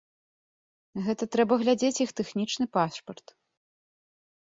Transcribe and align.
Гэта 1.09 1.23
трэба 1.35 1.53
глядзець 1.65 2.03
іх 2.07 2.11
тэхнічны 2.23 2.65
пашпарт. 2.79 3.27